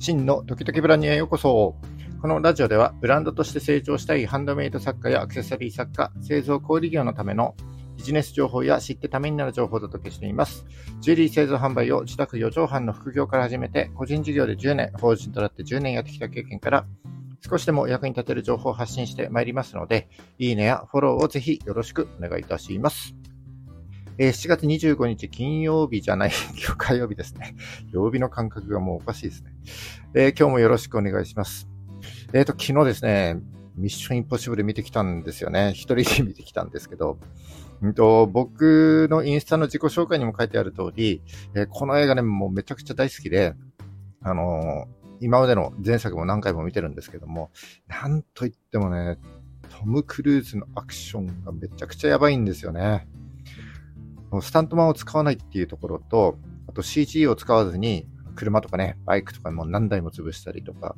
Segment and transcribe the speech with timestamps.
[0.00, 1.76] 真の時々ブランニュへようこそ。
[2.22, 7.54] このラジオではブランドとして成長したいハンドメイド作家やアクセサリー作家、製造小売業のための
[7.98, 10.64] ビジネス情報や知ってためになる情報をお届けしています。
[11.02, 16.86] ジュエリー製造販売を自宅4畳半の副業から始めて、個人事業で10年、法人となって10年やってきた経験から、
[17.46, 20.08] 少しでも役に立てる情報を発信してまいりますので、
[20.38, 23.14] いいねやフォローをぜひよろしくお願いいたします。
[24.22, 27.56] えー、7月25日金曜日じゃない、 今日火曜日ですね。
[27.90, 29.54] 曜日の感覚がもうおかしいですね。
[30.12, 31.70] えー、今日もよろしくお願いします。
[32.34, 33.40] えっ、ー、と、昨日ですね、
[33.76, 35.70] ミッションインポッシブル見てきたんですよね。
[35.70, 37.18] 一人で見てきたんですけど、
[37.80, 41.22] うんと、僕のインスタの自己紹介にも書いてある通り、
[41.54, 43.54] えー、この映画ね、もうめちゃくちゃ大好きで、
[44.20, 47.52] あのー、今までの前作も何回も見てるんですけども、
[47.88, 49.16] なんといってもね、
[49.70, 53.08] トム・クルーズのアクションがめちゃくちゃやばいんですよね。
[54.40, 56.38] スタントマンを使わないっていうところと、
[56.68, 60.94] あと CG を使わずに、車とかね、バイクとかもう何台も潰したりとか、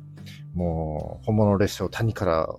[0.53, 2.55] もう本物の列車を谷から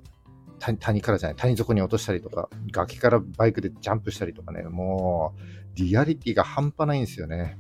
[0.59, 7.59] 谷、谷からじゃない、谷底に落としたりとか、崖からバイクでジャンプしたりとかね、もう、リアリティが半端ないんですよね。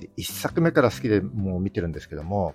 [0.00, 2.54] で一作目から好きでもう見てるんですけども、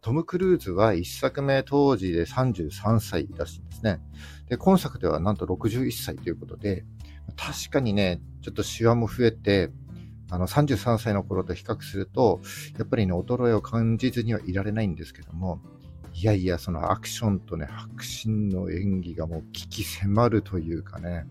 [0.00, 4.00] トム・クルーズは一作目当時で33歳らしいんですね。
[4.48, 6.84] で、今作ではなんと61歳ということで、
[7.36, 9.70] 確かにね、ちょっとシワも増えて、
[10.30, 12.40] あの、33歳の頃と比較すると、
[12.78, 15.60] やっぱりね、衰えを感じずにはいられないんですけども、
[16.12, 21.26] いやいや、そのアクションとね、迫真の演技がもう危機迫るというかね、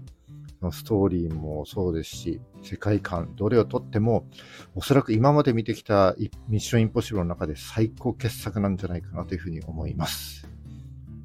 [0.72, 4.28] ストーリーもそうですし、世界観、どれをとっても、
[4.76, 6.16] おそらく今まで見てきた
[6.48, 10.48] ミッションインポッシブルの中で最高傑作なんじゃないかなというふうに思います。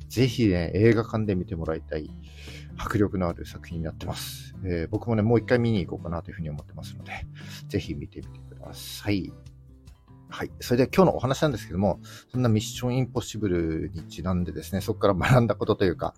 [0.09, 2.11] ぜひね、映画館で見てもらいたい。
[2.79, 4.55] 迫力のある作品になってます。
[4.65, 7.13] えー、僕もね、もう一回見に行こうかなというふうに思ってますので、
[7.69, 9.33] ぜひ見てみてください。
[10.31, 10.51] はい。
[10.61, 16.15] それでは今日のお話なんですけども、そんなミッションインポッシブルにちなんでですね、そこから学んだことというか、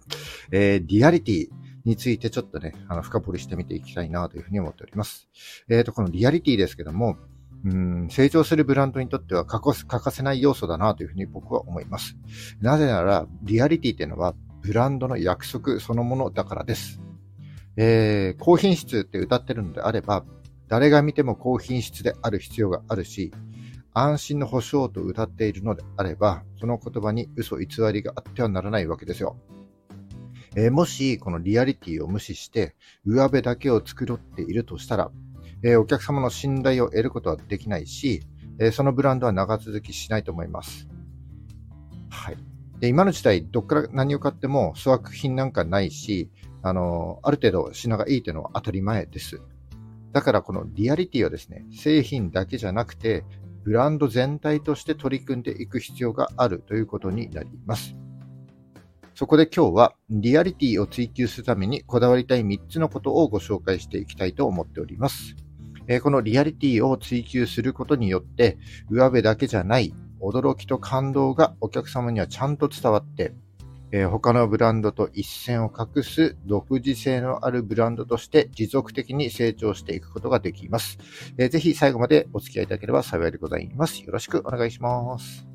[0.50, 1.48] えー、リアリティ
[1.84, 5.28] についてちょっとね、あの、深掘りしてみていきたいなというふうに思っております。
[5.69, 7.16] えっ、ー、と、このリアリティですけども、
[7.65, 12.16] うん、成長するブランドにとっては欠かせない要素だなというふうに僕は思います。
[12.60, 17.00] なぜなら、リアリティっていうのはブランドの約束そのものだからです。
[17.76, 20.25] えー、高品質って歌ってるのであれば、
[20.69, 23.32] 誰が見ても高品質である必要があるし、
[23.93, 29.37] 安心の保証と歌っているのであれば、その言葉に嘘偽りがあってはならないわけですよ。
[30.56, 35.10] えー、もし、このリアリティを無視して、上辺だけを繕っているとしたら、
[35.62, 38.22] えー、お客様の信頼を得ることはできないし、
[38.59, 40.88] えー、そのブランドは長続きしないと思います。
[42.10, 42.50] はい。
[42.80, 46.30] で、今の時代、どっから何を買っても粗悪品なんかないし、
[46.62, 49.42] あの、ある程度品がいいというのは当たり前です。
[50.12, 53.24] だからこのリアリティはですね、製品だけじゃなくて、
[53.64, 57.94] ブランド全体として取り組んでいく必要があるということになります。
[59.14, 65.36] そこで今日はリアリティを追求するためにこだわりたい3つのことをご紹介していきたいと思っております。
[66.02, 68.56] このリアリティを追求することによって、
[68.88, 73.32] 上辺だけじゃない驚きと感動がお客様にはちゃんと伝わって、
[73.92, 80.98] えー、他のブランドと一線を画す独自性のあるブランドとして持続的に成長していくことができます。
[81.38, 84.03] えー、ぜひ最後までお付き合いいただければ幸いでございます。
[84.03, 85.50] よろしくお願いします。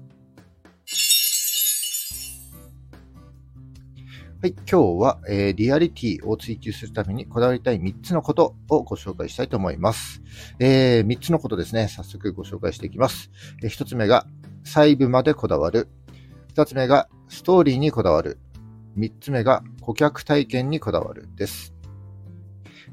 [4.45, 10.21] はい、今日は、えー、リアリティを追求するためにこだわりたい3つのことをご紹介したいと思います。
[10.59, 13.31] えー、3つのことですね、早速ご紹介していきます。
[13.63, 14.27] えー、1つ目が
[14.65, 15.87] 細部までこだわる。
[16.49, 18.39] 二つ目がストーリーにこだわる。
[18.95, 21.73] 三つ目が顧客体験にこだわるです。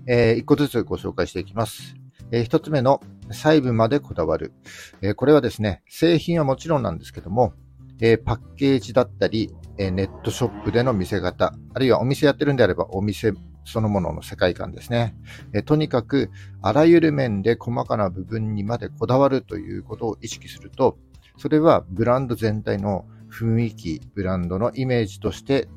[0.07, 1.95] えー、一個ずつご紹介していきます。
[2.31, 3.01] えー、一つ目の
[3.31, 4.53] 細部までこだわる。
[5.01, 7.55] えー、これはですね、製品はもちろんなんですけども、
[8.01, 13.33] え、パッケージだったり、えネットショップでの見せ方、あるいはお店やってるんであればお店
[13.65, 15.15] そのものの世界観ですね。
[15.53, 16.31] えとにかく、
[16.61, 20.99] あらゆる面で細かな部分にまでこだわるということを意識すると、
[21.39, 25.69] それはブランド全体の雰囲気、ブランドのイメージとして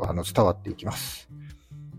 [0.00, 1.28] あの伝わっていきます。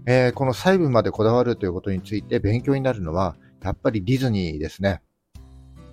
[0.05, 5.01] えー、この細部までこだわるということについて勉強になるのは、やっぱりディズニーですね。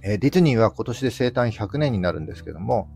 [0.02, 2.88] えー、ディズニーは今年で生誕100年になるんですけども、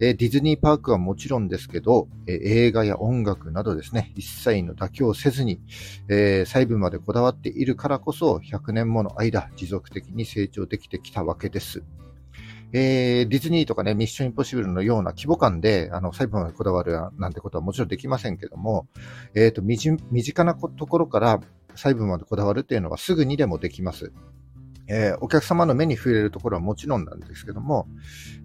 [0.00, 5.60] えー、ディズニーパークはもちろんですけど、え映画や音楽などですね、一切の妥協せずに、
[6.08, 11.82] え細部までこだわっているからこそ、100年もの間、持続的に成長できてきたわけです。
[12.72, 18.86] えー、ディズニーとかね、ミッションインポッシブルのような規模感で、あの、細部までこだわるなんてことはもちろんできませんけども、
[19.34, 21.40] えっ、ー、と、身近なところから
[21.74, 24.12] 細部までこだわるっていうのはすぐにでもできます。
[24.92, 27.86] えー、お客様の目に触れるところはもちろんなんですけども、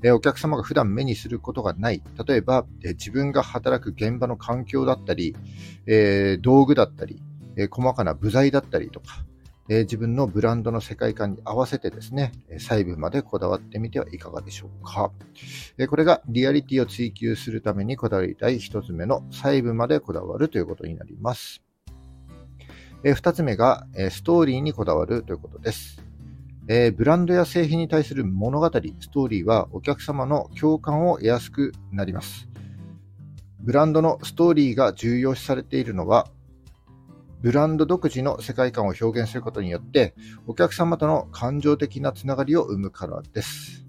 [0.03, 5.35] えー、お客様が普段目にすることがない、例えば、えー、自分が働く現場の環境だったり、
[5.87, 7.21] え道具だったり、
[7.57, 9.25] え細かな部材だったりとか、
[9.67, 15.11] え自分のブランドの世界観に合わせてですね、細部までこだわってみてはいかがでしょうか。
[15.77, 21.63] えこれがリアリティを追求するためにこだわりたい一つ目の細部までこだわるということになります。
[23.03, 26.03] え二つ目が、えストーリーにこだわるということです。
[26.67, 32.47] え、ブランドや製品に対する物語、ストーリーはお客様の共感を得やすくなります。
[33.59, 36.27] ブランドのストーリーが重要視されているのは、
[37.45, 40.15] ブランド独自の世界観を表現することによって、
[40.47, 43.85] お客様との感情的なつながりを生むからです。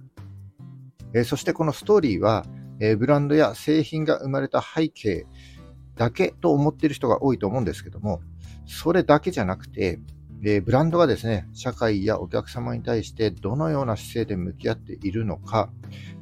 [1.14, 2.44] え、そしてこのストーリーは、
[2.80, 5.24] え、ブランドや製品が生まれた背景
[5.94, 8.20] だけと思っている人が多いと思うんですけども、
[8.66, 10.00] それだけじゃなくて、
[10.48, 15.70] えー、ブランドがですね、社会やお客様に対してどのような姿勢で向き合っているのか、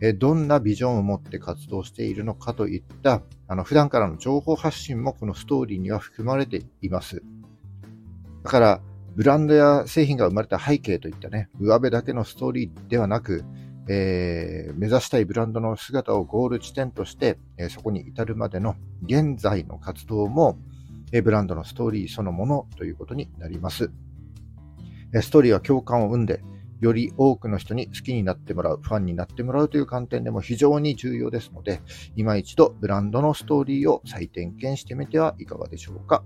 [0.00, 7.22] えー、どんなビジョンを持って活動しているのかといった、あの、普段からの情報発信もこのストーリーには含まれています。
[8.44, 8.80] だから、
[9.14, 13.44] ブランドや製品が生まれた背景といったね、上辺だけのストーリーではなく、
[13.90, 20.56] えー、目指したいブランドの姿をゴール地点として、えー、そこに至るまでの現在の活動も、
[21.12, 23.90] えー、ブランドのストーリーそのものということになります。
[25.22, 26.42] ストーリーは共感を生んで、
[26.80, 31.80] より多くの人に好きになってもらう、ファンになってもらうという観点でも非常に重要ですので、
[32.16, 36.24] 今一度ブランドのストーリーを再点検してみてはいかがでしょうか。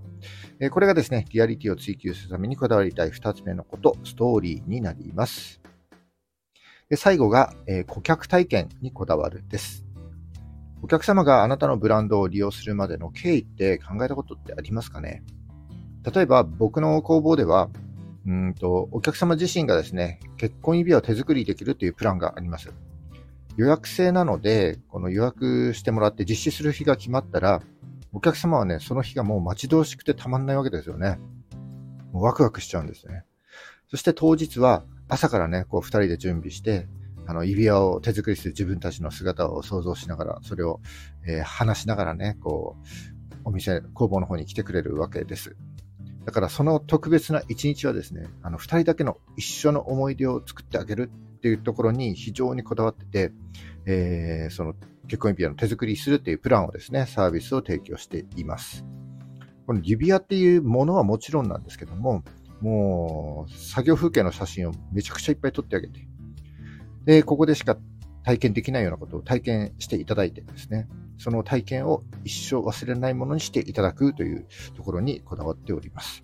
[0.59, 5.61] えこれがですね、リアリティを追求するためにこだわりたい2つ目のこと、ストーリーになります。
[6.89, 9.85] で最後が、え顧客体験にこだわるです。
[10.81, 15.23] お客様があなたのブランドを利用するまでの経緯って考えたことってありますかね？
[16.13, 17.69] 例えば僕の工房では
[18.25, 22.71] うんと、お客様自身がですね、結婚指輪を手作りできるというプランがあります。
[23.57, 27.61] 予約制なので、この予約してもらって実施する日が決まったら、
[28.11, 31.19] お客様はね、その日がもう待ち遠しくてたまんないわけですよね。
[32.11, 33.23] もうワクワクしちゃうんですね。
[33.89, 36.87] そして当日は朝からね、こう二人で準備して、
[37.27, 40.81] あの、指輪を手作りする自分たちの姿を想像しながら、それを、
[41.27, 45.55] えー、話しながらね、こう、お店、工房の方に来てくれるわけです。
[46.25, 53.31] だからその特別な一日はですね、あの二人だけの一緒の思い出を作ってあげるっていうところに非常にこだわってて、
[53.85, 54.75] えー、その
[55.07, 58.85] 結婚指輪の手作りするっていうプランをですね、サービスを提供しています。
[59.65, 62.23] この指輪っていうものはもちろんなんですけども、
[62.61, 66.07] もう作業風景の写真をめちゃくちゃいっぱい撮ってあげて、
[67.05, 67.77] で、ここでしか
[68.29, 70.87] 体験できないようなことを体験していただいてですね、
[71.17, 74.45] その体験を一生忘れないものにしていただくという
[74.75, 76.21] ところにこだわっております。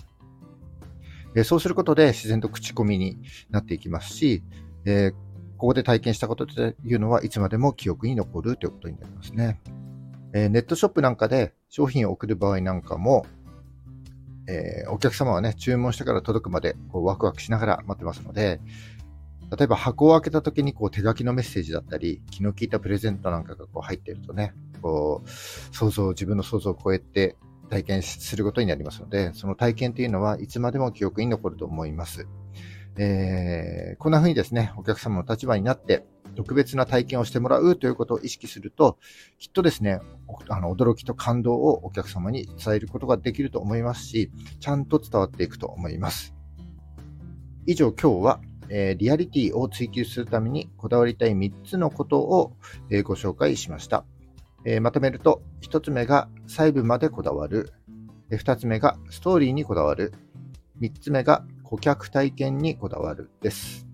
[1.45, 3.17] そうすることで自然と口コミに
[3.49, 4.43] なっていきますし、
[4.85, 5.13] え
[5.57, 9.59] ここで体験したことというのはいつまでも記憶に残るということになりますね。
[10.33, 13.25] えネットショップなんかで商品を送る場合なんかも、
[14.47, 18.59] え、お客様はね、注文してから届くまでこうワクワクしながら待ってますので、
[19.51, 25.29] 例えば箱を開けた時にこう手書きのメッセージだったり、気の利いたプレゼントなんかがこう入っているとね、こう、
[25.75, 27.37] 想像、自分の想像を超えて
[27.69, 32.27] 体験することになりますので、その体験というのはいつまでも記憶に残ると思います。
[32.97, 38.97] えー、こんな風にですね、お客様の立場になって特別な体験をしてもらうということを意識すると、
[39.37, 39.99] きっとですね、
[40.49, 46.35] あの驚きと感動をお客様に伝えることができると思いますし、ちゃんと伝わっていくと思います。
[47.65, 52.53] 以上、今日はえー、リアリティを追求するためにこだわりたい3つのことを、
[52.89, 54.05] えー、ご紹介しました。
[54.65, 57.73] えー、まとめると、1つ目が細部までこだわる。
[58.31, 60.13] 2つ目がストーリーにこだわる。
[60.81, 63.87] 3つ目が顧客体験にこだわるです。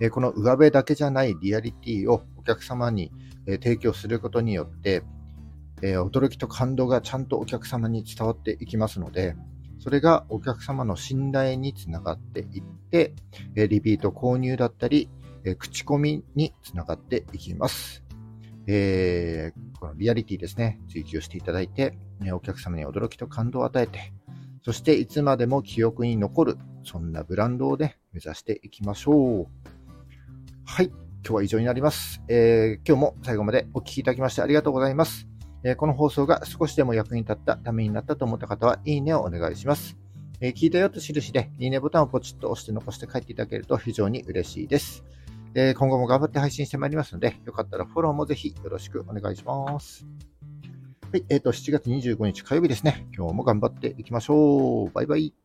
[0.00, 3.12] えこの上辺だけじゃないリアリティをお客様に、
[3.46, 5.02] え提供することによって、
[5.82, 9.36] え驚きと感動がちゃんとお客様に伝わっていきますので、
[9.82, 13.14] それがお客様の信頼につながっていって、
[13.56, 15.10] リピート購入だったり、
[15.58, 18.04] 口コミにつながっていきます。
[18.68, 21.98] えー、このリアリティですね、追求していただいて、
[22.32, 24.12] お客様に驚きと感動を与えて、
[24.64, 29.46] そしていつまでも記憶に残る、そんなブランドをね、目指していきましょう。
[30.64, 32.22] はい、今日は以上になります。
[32.28, 35.31] えー、今日も最後までお聴きいただきましてありがとうございます。
[35.64, 39.96] えこの放送が少しでも役に立ったためになったと思った方は、いいねをお願いします。
[40.40, 45.04] え聞いたよと印で、いいねボタンをポチッと押して残して帰っていただけると非常に嬉しいです。
[45.54, 50.06] え今後も頑張って配信してまいりますので、よかったらフォローもぜひよろしくお願いします。
[51.12, 53.06] はい、えっ、ー、と、7月25日火曜日ですね。
[53.14, 54.90] 今日も頑張っていきましょう。
[54.92, 55.41] バイバイ。